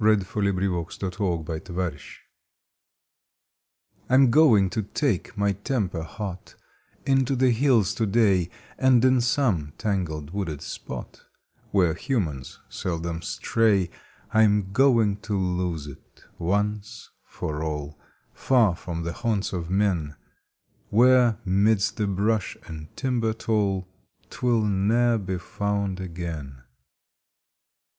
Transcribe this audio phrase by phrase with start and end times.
[0.03, 1.99] July Fifteenth A RESOLUTION
[4.09, 6.55] I M going to take my temper hot
[7.05, 11.21] Into the hills to day, And in some tangled wooded spot
[11.69, 13.91] Where humans seldom stray
[14.33, 17.99] I m going to lose it once for all
[18.33, 20.15] Far from the haunts of men,
[20.89, 23.87] Where, midst the brush and timber tall,
[24.31, 26.63] Twill ne er be found again.